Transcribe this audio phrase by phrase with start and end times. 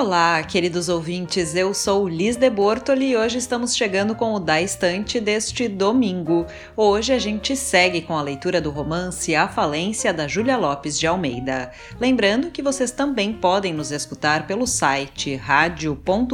[0.00, 4.58] Olá, queridos ouvintes, eu sou Liz de Bortoli e hoje estamos chegando com o Da
[4.58, 6.46] Estante deste domingo.
[6.74, 11.06] Hoje a gente segue com a leitura do romance A Falência da Júlia Lopes de
[11.06, 11.70] Almeida.
[12.00, 16.32] Lembrando que vocês também podem nos escutar pelo site radio.urgs.br,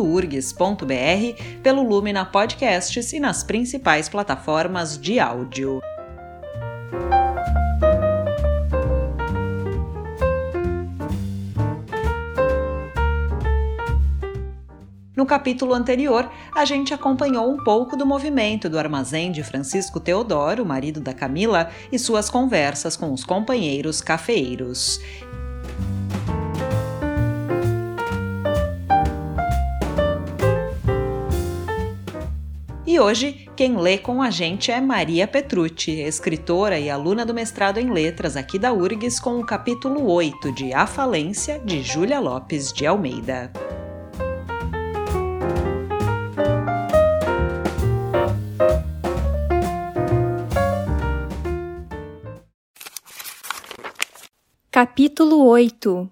[1.61, 5.81] pelo Lumina Podcasts e nas principais plataformas de áudio.
[15.17, 20.67] No capítulo anterior, a gente acompanhou um pouco do movimento do armazém de Francisco Teodoro,
[20.67, 25.01] marido da Camila, e suas conversas com os companheiros cafeeiros.
[32.87, 37.79] E hoje, quem lê com a gente é Maria Petrucci, escritora e aluna do mestrado
[37.79, 42.71] em letras aqui da URGS, com o capítulo 8 de A Falência, de Júlia Lopes
[42.71, 43.51] de Almeida.
[54.97, 56.11] Capítulo 8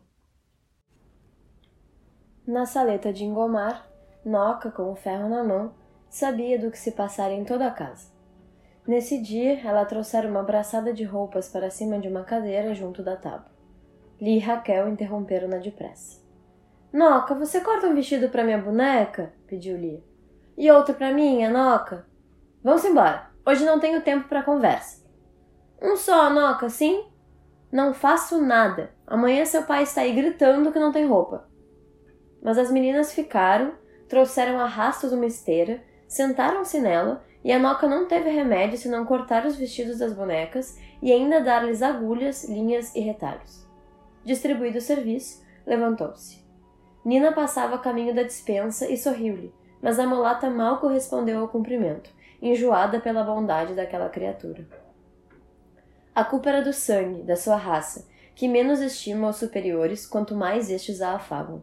[2.46, 3.88] Na saleta de engomar,
[4.22, 5.72] Noca, com o ferro na mão,
[6.10, 8.12] sabia do que se passara em toda a casa.
[8.86, 13.16] Nesse dia, ela trouxera uma braçada de roupas para cima de uma cadeira junto da
[13.16, 13.50] tábua.
[14.20, 16.20] Li e Raquel interromperam-na depressa.
[16.92, 19.32] Noca, você corta um vestido para minha boneca?
[19.46, 20.04] pediu Lia.
[20.58, 22.06] E outro para minha, Noca?
[22.62, 23.30] Vamos embora.
[23.46, 25.02] Hoje não tenho tempo para conversa.
[25.80, 27.13] Um só, Noca, sim?
[27.74, 28.92] Não faço nada.
[29.04, 31.48] Amanhã seu pai está aí gritando que não tem roupa.
[32.40, 33.72] Mas as meninas ficaram,
[34.08, 39.56] trouxeram arrastos uma esteira, sentaram-se nela e a Noca não teve remédio senão cortar os
[39.56, 43.66] vestidos das bonecas e ainda dar-lhes agulhas, linhas e retalhos.
[44.24, 46.46] Distribuído o serviço, levantou-se.
[47.04, 49.52] Nina passava caminho da dispensa e sorriu-lhe,
[49.82, 52.08] mas a mulata mal correspondeu ao cumprimento,
[52.40, 54.64] enjoada pela bondade daquela criatura.
[56.14, 60.70] A culpa era do sangue, da sua raça, que menos estima os superiores quanto mais
[60.70, 61.60] estes a afagam.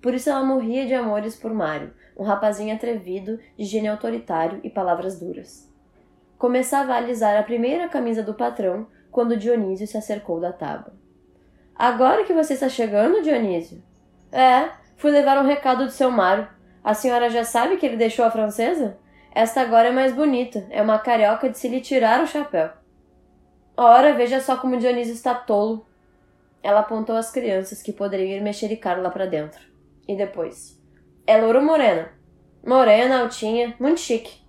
[0.00, 4.70] Por isso ela morria de amores por Mário, um rapazinho atrevido, de gênio autoritário e
[4.70, 5.68] palavras duras.
[6.38, 10.92] Começava a alisar a primeira camisa do patrão quando Dionísio se acercou da tábua.
[11.74, 13.82] Agora que você está chegando, Dionísio?
[14.30, 16.46] É, fui levar um recado do seu Mário.
[16.84, 18.96] A senhora já sabe que ele deixou a francesa?
[19.34, 22.70] Esta agora é mais bonita, é uma carioca de se lhe tirar o chapéu.
[23.80, 25.86] Ora, veja só como Dionísio está tolo.
[26.60, 29.60] Ela apontou às crianças que poderiam ir mexericar lá para dentro.
[30.08, 30.76] E depois.
[31.24, 32.10] É louro morena.
[32.66, 34.42] Morena, altinha, muito chique.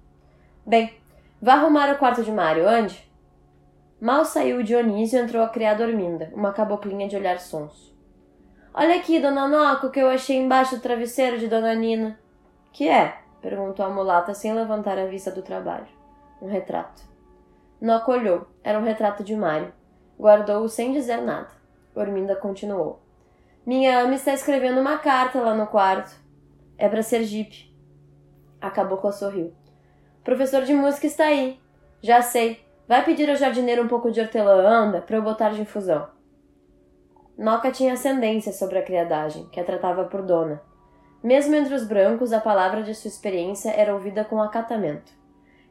[0.66, 0.96] Bem,
[1.40, 3.08] vá arrumar o quarto de Mário, ande.
[4.02, 7.96] Mal saiu o Dionísio entrou a criada Orminda, uma caboclinha de olhar sonso.
[8.74, 12.20] Olha aqui, dona Noca, o que eu achei embaixo do travesseiro de dona Nina.
[12.74, 13.20] Que é?
[13.44, 15.88] perguntou a mulata sem levantar a vista do trabalho.
[16.42, 17.09] Um retrato.
[17.82, 18.48] Noca olhou.
[18.64, 19.74] Era um retrato de Mário.
[20.20, 21.50] Guardou-o sem dizer nada.
[21.96, 23.02] Orminda continuou.
[23.66, 26.14] Minha ama está escrevendo uma carta lá no quarto.
[26.78, 27.74] É para Sergipe.
[28.60, 29.54] A cabocla sorriu.
[30.24, 31.60] Professor de música está aí.
[32.02, 32.60] Já sei.
[32.88, 36.08] Vai pedir ao jardineiro um pouco de hortelã, anda, para eu botar de infusão.
[37.38, 40.62] Noca tinha ascendência sobre a criadagem, que a tratava por dona.
[41.24, 45.19] Mesmo entre os brancos, a palavra de sua experiência era ouvida com acatamento.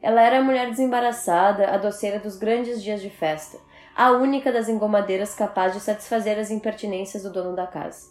[0.01, 3.57] Ela era a mulher desembaraçada, a doceira dos grandes dias de festa,
[3.95, 8.07] a única das engomadeiras capaz de satisfazer as impertinências do dono da casa.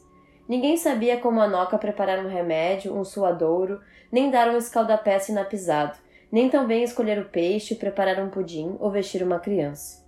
[0.46, 3.80] Ninguém sabia como a Noca preparar um remédio, um suadouro,
[4.12, 5.96] nem dar um escaldapés inapisado,
[6.30, 10.06] nem também escolher o peixe, preparar um pudim ou vestir uma criança.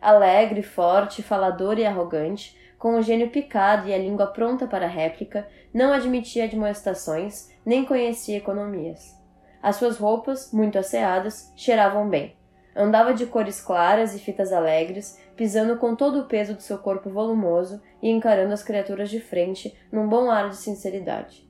[0.00, 5.46] Alegre, forte, faladora e arrogante, com o gênio picado e a língua pronta para réplica,
[5.72, 9.19] não admitia admoestações, nem conhecia economias.
[9.62, 12.36] As suas roupas, muito asseadas, cheiravam bem.
[12.74, 17.10] Andava de cores claras e fitas alegres, pisando com todo o peso do seu corpo
[17.10, 21.48] volumoso e encarando as criaturas de frente num bom ar de sinceridade.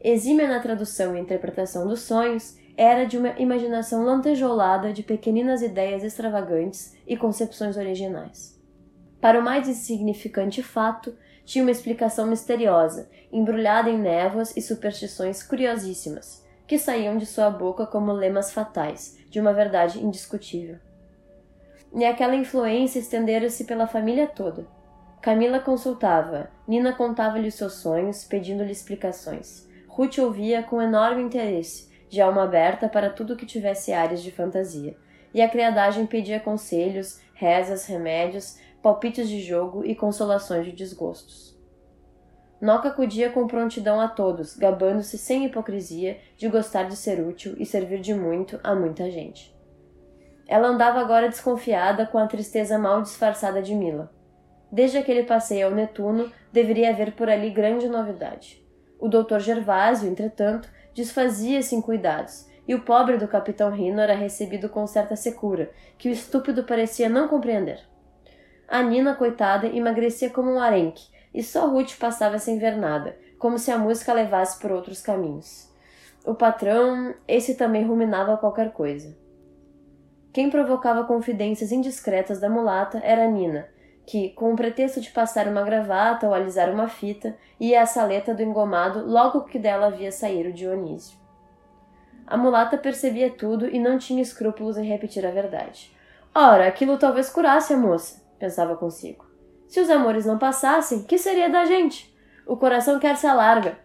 [0.00, 6.02] Exímia na tradução e interpretação dos sonhos, era de uma imaginação lantejolada de pequeninas ideias
[6.02, 8.60] extravagantes e concepções originais.
[9.20, 16.43] Para o mais insignificante fato, tinha uma explicação misteriosa, embrulhada em névoas e superstições curiosíssimas,
[16.66, 20.78] que saíam de sua boca como lemas fatais de uma verdade indiscutível.
[21.94, 24.66] E aquela influência estendera-se pela família toda.
[25.20, 29.68] Camila consultava, Nina contava-lhe seus sonhos, pedindo-lhe explicações.
[29.86, 34.96] Ruth ouvia com enorme interesse, de alma aberta para tudo que tivesse áreas de fantasia.
[35.32, 41.56] E a criadagem pedia conselhos, rezas, remédios, palpites de jogo e consolações de desgostos.
[42.60, 47.66] Noca acudia com prontidão a todos, gabando-se sem hipocrisia de gostar de ser útil e
[47.66, 49.54] servir de muito a muita gente.
[50.46, 54.12] Ela andava agora desconfiada com a tristeza mal disfarçada de Mila.
[54.70, 58.64] Desde aquele passeio ao Netuno, deveria haver por ali grande novidade.
[58.98, 64.68] O doutor Gervásio, entretanto, desfazia-se em cuidados, e o pobre do capitão Rino era recebido
[64.68, 67.80] com certa secura, que o estúpido parecia não compreender.
[68.66, 73.58] A Nina, coitada, emagrecia como um arenque, e só Ruth passava sem ver nada, como
[73.58, 75.68] se a música levasse por outros caminhos.
[76.24, 79.14] O patrão, esse também ruminava qualquer coisa.
[80.32, 83.68] Quem provocava confidências indiscretas da mulata era Nina,
[84.06, 88.34] que, com o pretexto de passar uma gravata ou alisar uma fita, ia à saleta
[88.34, 91.18] do engomado logo que dela havia sair o Dionísio.
[92.26, 95.94] A mulata percebia tudo e não tinha escrúpulos em repetir a verdade.
[96.34, 99.23] Ora, aquilo talvez curasse a moça, pensava consigo.
[99.66, 102.14] Se os amores não passassem, que seria da gente?
[102.46, 103.78] O coração quer se alarga.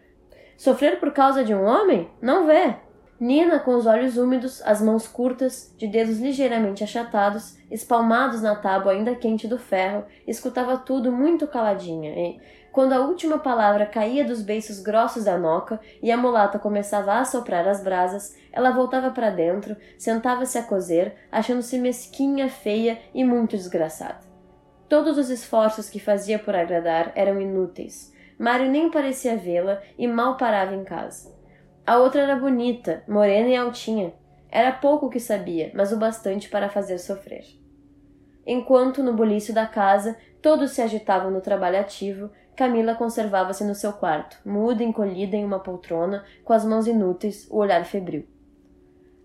[0.58, 2.10] Sofrer por causa de um homem?
[2.22, 2.76] Não vê.
[3.20, 8.94] Nina, com os olhos úmidos, as mãos curtas, de dedos ligeiramente achatados, espalmados na tábua
[8.94, 12.40] ainda quente do ferro, escutava tudo muito caladinha e,
[12.72, 17.25] quando a última palavra caía dos beiços grossos da noca e a mulata começava a
[17.25, 23.58] soprar as brasas, ela voltava para dentro, sentava-se a cozer, achando-se mesquinha, feia e muito
[23.58, 24.29] desgraçada.
[24.89, 28.12] Todos os esforços que fazia por agradar eram inúteis.
[28.39, 31.31] Mário nem parecia vê-la e mal parava em casa.
[31.86, 34.13] A outra era bonita, morena e altinha.
[34.50, 37.45] Era pouco o que sabia, mas o bastante para fazer sofrer.
[38.47, 43.94] Enquanto, no bulício da casa, todos se agitavam no trabalho ativo, Camila conservava-se no seu
[43.94, 48.27] quarto, muda, encolhida em uma poltrona, com as mãos inúteis, o olhar febril.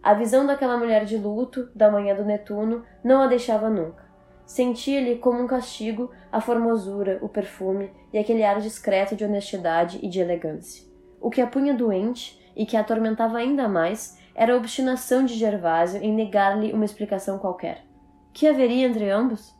[0.02, 4.03] A visão daquela mulher de luto, da manhã do Netuno, não a deixava nunca.
[4.46, 10.08] Sentia-lhe como um castigo a formosura, o perfume e aquele ar discreto de honestidade e
[10.08, 10.84] de elegância.
[11.20, 15.34] O que a punha doente e que a atormentava ainda mais era a obstinação de
[15.34, 17.84] Gervásio em negar-lhe uma explicação qualquer.
[18.32, 19.54] Que haveria entre ambos?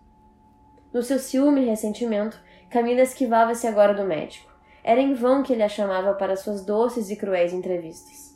[0.93, 4.53] No seu ciúme e ressentimento, Camila esquivava-se agora do médico.
[4.83, 8.34] Era em vão que ele a chamava para suas doces e cruéis entrevistas.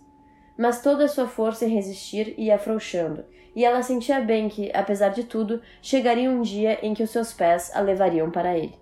[0.59, 3.25] Mas toda a sua força em resistir ia afrouxando,
[3.55, 7.33] e ela sentia bem que, apesar de tudo, chegaria um dia em que os seus
[7.33, 8.77] pés a levariam para ele.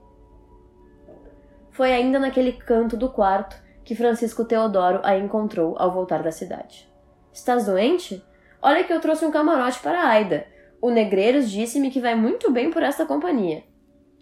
[1.70, 6.90] Foi ainda naquele canto do quarto que Francisco Teodoro a encontrou ao voltar da cidade.
[7.30, 8.24] Estás doente?
[8.62, 10.46] Olha que eu trouxe um camarote para Aida.
[10.80, 13.62] O Negreiros disse-me que vai muito bem por esta companhia.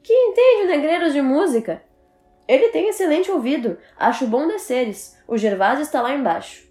[0.02, 1.80] Que entende o Negreiros de música?
[2.46, 3.78] Ele tem excelente ouvido.
[3.96, 5.16] Acho bom desceres.
[5.26, 6.63] O Gervásio está lá embaixo.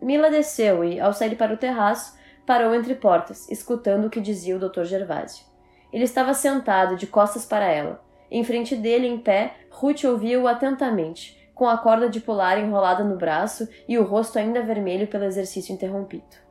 [0.00, 4.56] Mila desceu e, ao sair para o terraço, parou entre portas, escutando o que dizia
[4.56, 4.84] o Dr.
[4.84, 5.44] Gervásio.
[5.92, 8.02] Ele estava sentado, de costas para ela.
[8.30, 13.16] Em frente dele, em pé, Ruth ouvia-o atentamente, com a corda de pular enrolada no
[13.16, 16.48] braço e o rosto ainda vermelho pelo exercício interrompido.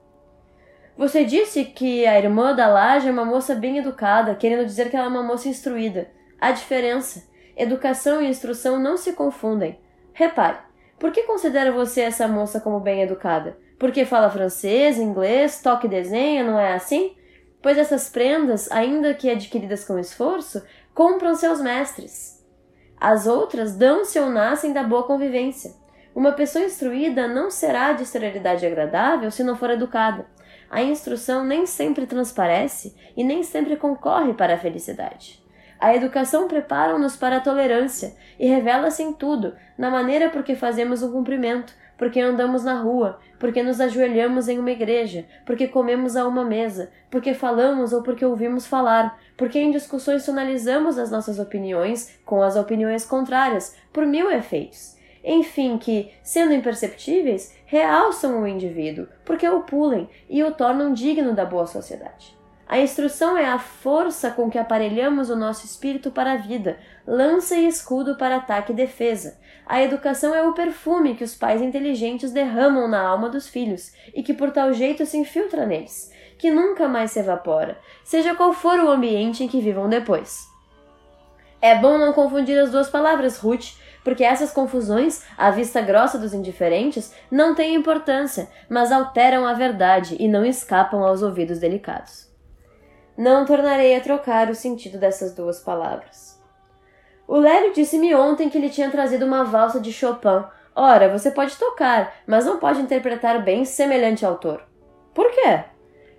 [0.97, 4.95] Você disse que a irmã da Laje é uma moça bem educada, querendo dizer que
[4.95, 6.09] ela é uma moça instruída.
[6.41, 7.23] A diferença:
[7.55, 9.79] educação e instrução não se confundem.
[10.11, 10.57] Repare,
[10.99, 13.57] por que considera você essa moça como bem educada?
[13.77, 17.15] Porque fala francês, inglês, toca e desenha, não é assim?
[17.61, 20.63] Pois essas prendas, ainda que adquiridas com esforço,
[20.93, 22.43] compram seus mestres.
[22.99, 25.71] As outras dão-se ou nascem da boa convivência.
[26.15, 30.25] Uma pessoa instruída não será de esterilidade agradável se não for educada.
[30.69, 35.39] A instrução nem sempre transparece e nem sempre concorre para a felicidade.
[35.79, 41.03] A educação prepara-nos para a tolerância e revela-se em tudo, na maneira por que fazemos
[41.03, 46.27] um cumprimento, porque andamos na rua, porque nos ajoelhamos em uma igreja, porque comemos a
[46.27, 52.19] uma mesa, porque falamos ou porque ouvimos falar, porque em discussões tonalizamos as nossas opiniões
[52.25, 54.95] com as opiniões contrárias, por mil efeitos.
[55.23, 61.43] Enfim, que, sendo imperceptíveis, realçam o indivíduo, porque o pulem e o tornam digno da
[61.43, 62.36] boa sociedade.
[62.69, 67.55] A instrução é a força com que aparelhamos o nosso espírito para a vida, lança
[67.55, 69.39] e escudo para ataque e defesa.
[69.65, 74.21] A educação é o perfume que os pais inteligentes derramam na alma dos filhos e
[74.21, 78.77] que por tal jeito se infiltra neles, que nunca mais se evapora, seja qual for
[78.79, 80.45] o ambiente em que vivam depois.
[81.61, 86.33] É bom não confundir as duas palavras, Ruth, porque essas confusões, à vista grossa dos
[86.33, 92.26] indiferentes, não têm importância, mas alteram a verdade e não escapam aos ouvidos delicados.
[93.17, 96.39] Não tornarei a trocar o sentido dessas duas palavras.
[97.27, 100.45] O Lélio disse-me ontem que ele tinha trazido uma valsa de Chopin.
[100.75, 104.63] Ora, você pode tocar, mas não pode interpretar bem semelhante autor.
[105.15, 105.63] Por quê?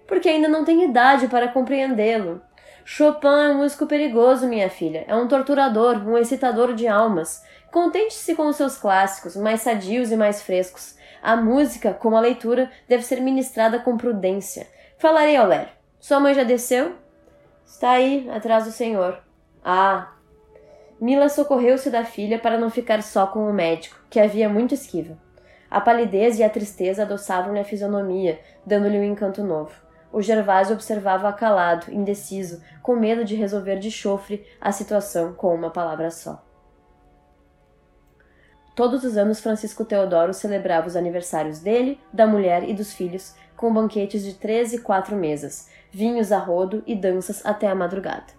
[0.08, 2.42] Porque ainda não tem idade para compreendê-lo.
[2.84, 5.04] Chopin é um músico perigoso, minha filha.
[5.06, 7.44] É um torturador, um excitador de almas.
[7.70, 10.96] Contente-se com os seus clássicos, mais sadios e mais frescos.
[11.22, 14.66] A música, como a leitura, deve ser ministrada com prudência.
[14.98, 15.77] Falarei ao Lélio.
[16.00, 16.94] Sua mãe já desceu?
[17.66, 19.20] Está aí, atrás do senhor.
[19.64, 20.12] Ah.
[21.00, 25.18] Mila socorreu-se da filha para não ficar só com o médico, que havia muito esquiva.
[25.70, 29.72] A palidez e a tristeza adoçavam-lhe a fisionomia, dando-lhe um encanto novo.
[30.10, 35.70] O Gervásio observava calado, indeciso, com medo de resolver de chofre a situação com uma
[35.70, 36.42] palavra só.
[38.74, 43.74] Todos os anos Francisco Teodoro celebrava os aniversários dele, da mulher e dos filhos, com
[43.74, 48.38] banquetes de três e quatro mesas, vinhos a rodo e danças até a madrugada.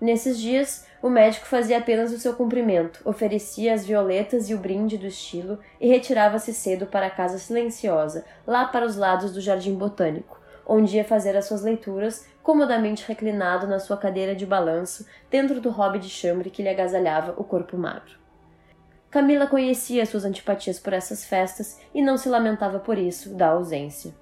[0.00, 4.96] Nesses dias, o médico fazia apenas o seu cumprimento, oferecia as violetas e o brinde
[4.96, 9.74] do estilo e retirava-se cedo para a casa silenciosa, lá para os lados do jardim
[9.74, 15.60] botânico, onde ia fazer as suas leituras, comodamente reclinado na sua cadeira de balanço, dentro
[15.60, 18.16] do hobby de chambre que lhe agasalhava o corpo magro.
[19.10, 24.21] Camila conhecia suas antipatias por essas festas e não se lamentava por isso da ausência.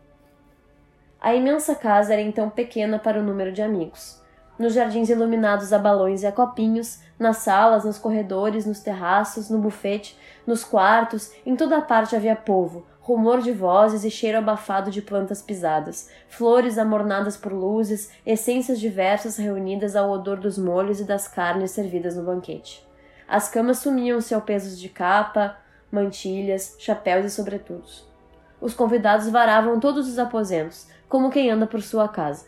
[1.23, 4.19] A imensa casa era então pequena para o número de amigos.
[4.59, 9.59] Nos jardins iluminados a balões e a copinhos, nas salas, nos corredores, nos terraços, no
[9.59, 14.91] bufete, nos quartos, em toda a parte havia povo, rumor de vozes e cheiro abafado
[14.91, 21.05] de plantas pisadas, flores amornadas por luzes, essências diversas reunidas ao odor dos molhos e
[21.05, 22.83] das carnes servidas no banquete.
[23.29, 25.59] As camas sumiam-se ao peso de capa,
[25.93, 28.09] mantilhas, chapéus e sobretudos.
[28.61, 32.47] Os convidados varavam todos os aposentos, como quem anda por sua casa.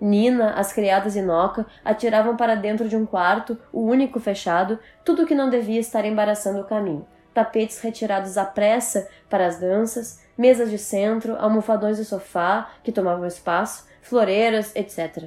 [0.00, 5.26] Nina, as criadas e Noca atiravam para dentro de um quarto, o único fechado, tudo
[5.26, 7.04] que não devia estar embaraçando o caminho.
[7.34, 13.26] Tapetes retirados à pressa para as danças, mesas de centro, almofadões de sofá que tomavam
[13.26, 15.24] espaço, floreiras, etc.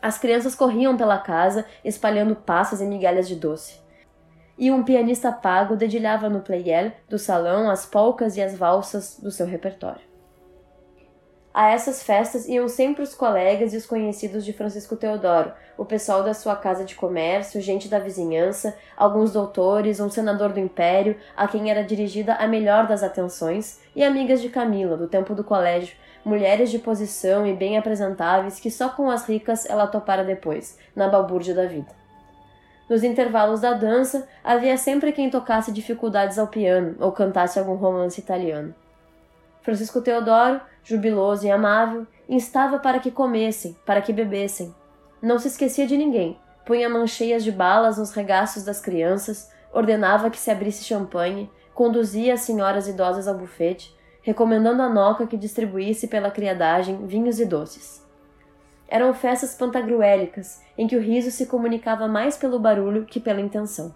[0.00, 3.80] As crianças corriam pela casa, espalhando passas e migalhas de doce.
[4.58, 9.30] E um pianista pago dedilhava no playel do salão as polcas e as valsas do
[9.30, 10.11] seu repertório.
[11.54, 16.22] A essas festas iam sempre os colegas e os conhecidos de Francisco Teodoro, o pessoal
[16.22, 21.46] da sua casa de comércio, gente da vizinhança, alguns doutores, um senador do império, a
[21.46, 25.94] quem era dirigida a melhor das atenções, e amigas de Camila, do tempo do colégio,
[26.24, 31.06] mulheres de posição e bem apresentáveis que só com as ricas ela topara depois, na
[31.06, 31.88] balbúrdia da vida.
[32.88, 38.18] Nos intervalos da dança, havia sempre quem tocasse dificuldades ao piano ou cantasse algum romance
[38.20, 38.74] italiano.
[39.62, 44.74] Francisco Teodoro, jubiloso e amável, instava para que comessem, para que bebessem.
[45.20, 50.30] Não se esquecia de ninguém, punha mãos cheias de balas nos regaços das crianças, ordenava
[50.30, 56.06] que se abrisse champanhe, conduzia as senhoras idosas ao bufete, recomendando a Noca que distribuísse
[56.06, 58.02] pela criadagem vinhos e doces.
[58.88, 63.94] Eram festas pantagruélicas, em que o riso se comunicava mais pelo barulho que pela intenção.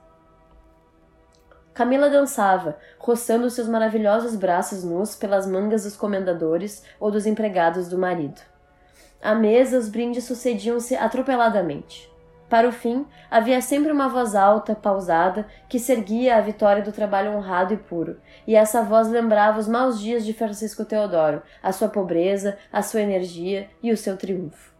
[1.76, 7.98] Camila dançava, roçando seus maravilhosos braços nus pelas mangas dos comendadores ou dos empregados do
[7.98, 8.40] marido.
[9.22, 12.10] À mesa, os brindes sucediam-se atropeladamente.
[12.48, 17.32] Para o fim, havia sempre uma voz alta, pausada, que serguia a vitória do trabalho
[17.32, 21.88] honrado e puro, e essa voz lembrava os maus dias de Francisco Teodoro, a sua
[21.88, 24.72] pobreza, a sua energia e o seu triunfo.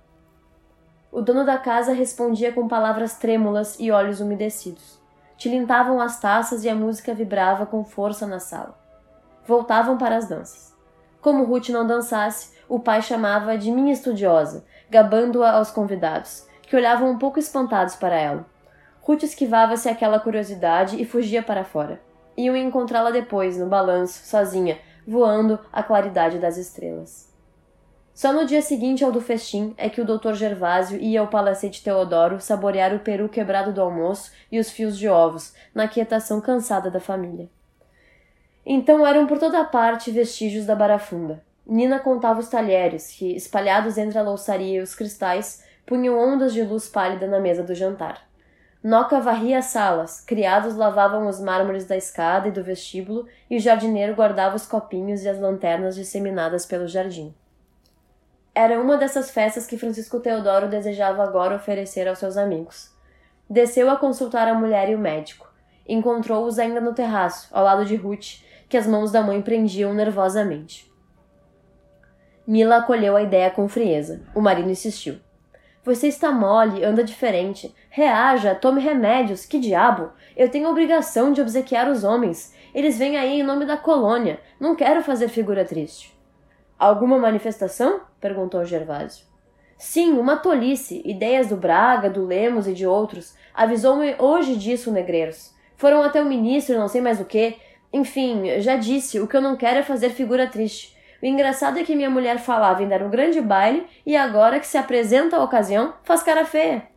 [1.12, 4.95] O dono da casa respondia com palavras trêmulas e olhos umedecidos.
[5.36, 8.78] Tilintavam as taças e a música vibrava com força na sala.
[9.46, 10.74] Voltavam para as danças.
[11.20, 17.10] Como Ruth não dançasse, o pai chamava de minha estudiosa, gabando-a aos convidados, que olhavam
[17.10, 18.46] um pouco espantados para ela.
[19.02, 22.00] Ruth esquivava-se aquela curiosidade e fugia para fora.
[22.36, 27.35] Iam encontrá-la depois, no balanço, sozinha, voando à claridade das estrelas.
[28.16, 30.32] Só no dia seguinte ao do festim é que o Dr.
[30.32, 35.06] Gervásio ia ao palacete Teodoro saborear o peru quebrado do almoço e os fios de
[35.06, 37.50] ovos, na quietação cansada da família.
[38.64, 41.44] Então eram por toda parte vestígios da barafunda.
[41.66, 46.62] Nina contava os talheres, que, espalhados entre a louçaria e os cristais, punham ondas de
[46.62, 48.26] luz pálida na mesa do jantar.
[48.82, 53.60] Noca varria as salas, criados lavavam os mármores da escada e do vestíbulo, e o
[53.60, 57.34] jardineiro guardava os copinhos e as lanternas disseminadas pelo jardim.
[58.56, 62.90] Era uma dessas festas que Francisco Teodoro desejava agora oferecer aos seus amigos.
[63.50, 65.52] Desceu a consultar a mulher e o médico.
[65.86, 70.90] Encontrou-os ainda no terraço, ao lado de Ruth, que as mãos da mãe prendiam nervosamente.
[72.46, 74.22] Mila acolheu a ideia com frieza.
[74.34, 75.20] O marido insistiu.
[75.84, 77.74] Você está mole, anda diferente.
[77.90, 79.44] Reaja, tome remédios.
[79.44, 80.12] Que diabo?
[80.34, 82.54] Eu tenho a obrigação de obsequiar os homens.
[82.74, 84.40] Eles vêm aí em nome da colônia.
[84.58, 86.16] Não quero fazer figura triste.
[86.78, 88.00] Alguma manifestação?
[88.26, 89.24] Perguntou Gervásio.
[89.78, 91.00] Sim, uma tolice.
[91.04, 93.36] Ideias do Braga, do Lemos e de outros.
[93.54, 95.54] Avisou-me hoje disso, negreiros.
[95.76, 97.56] Foram até o ministro não sei mais o que.
[97.92, 100.96] Enfim, já disse, o que eu não quero é fazer figura triste.
[101.22, 104.66] O engraçado é que minha mulher falava em dar um grande baile e agora que
[104.66, 106.88] se apresenta a ocasião, faz cara feia.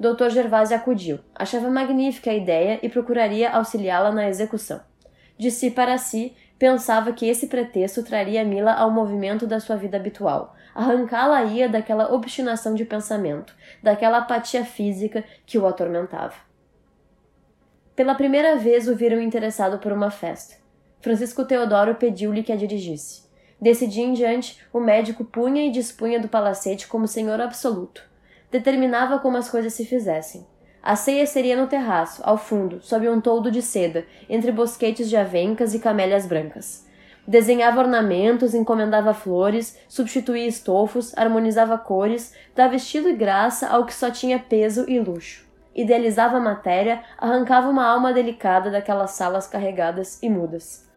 [0.00, 0.30] Dr.
[0.30, 1.18] Gervásio acudiu.
[1.34, 4.80] Achava magnífica a ideia e procuraria auxiliá-la na execução.
[5.36, 9.96] De si para si, pensava que esse pretexto traria Mila ao movimento da sua vida
[9.96, 16.34] habitual, arrancá-la-ia daquela obstinação de pensamento, daquela apatia física que o atormentava.
[17.94, 20.56] Pela primeira vez o viram interessado por uma festa.
[21.00, 23.24] Francisco Teodoro pediu-lhe que a dirigisse.
[23.60, 28.02] Desse dia em diante, o médico punha e dispunha do palacete como senhor absoluto.
[28.50, 30.46] Determinava como as coisas se fizessem.
[30.86, 35.16] A ceia seria no terraço, ao fundo, sob um toldo de seda, entre bosquetes de
[35.16, 36.86] avencas e camélias brancas.
[37.26, 44.12] Desenhava ornamentos, encomendava flores, substituía estofos, harmonizava cores, dava estilo e graça ao que só
[44.12, 45.44] tinha peso e luxo.
[45.74, 50.88] Idealizava a matéria, arrancava uma alma delicada daquelas salas carregadas e mudas.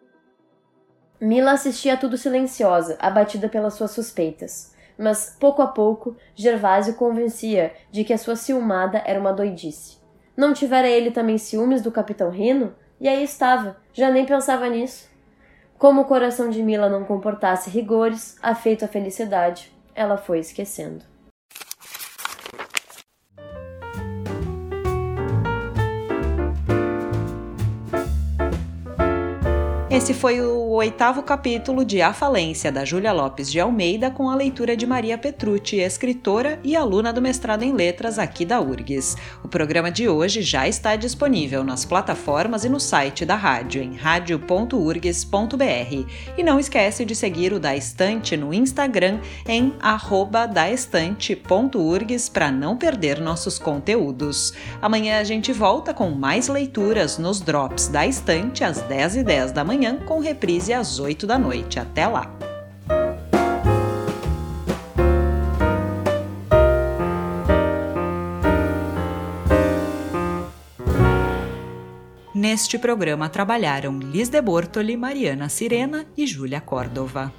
[1.20, 4.72] Mila assistia a tudo silenciosa, abatida pelas suas suspeitas.
[5.02, 9.98] Mas, pouco a pouco, Gervásio convencia de que a sua ciumada era uma doidice.
[10.36, 12.76] Não tivera ele também ciúmes do capitão Rino?
[13.00, 15.10] E aí estava, já nem pensava nisso.
[15.78, 21.06] Como o coração de Mila não comportasse rigores, afeito à felicidade, ela foi esquecendo.
[29.90, 34.36] Esse foi o oitavo capítulo de A Falência, da Júlia Lopes de Almeida, com a
[34.36, 39.18] leitura de Maria Petrucci, escritora e aluna do mestrado em letras aqui da URGS.
[39.44, 43.98] O programa de hoje já está disponível nas plataformas e no site da rádio, em
[43.98, 45.60] radio.urgs.br.
[46.38, 49.74] E não esquece de seguir o Da Estante no Instagram, em
[50.54, 54.54] daestante.urgs, para não perder nossos conteúdos.
[54.82, 59.98] Amanhã a gente volta com mais leituras nos Drops da Estante, às 10h10 da manhã
[60.06, 61.80] com reprise às 8 da noite.
[61.80, 62.32] Até lá!
[72.34, 77.34] Neste programa trabalharam Liz de Bortoli, Mariana Sirena e Júlia Córdova.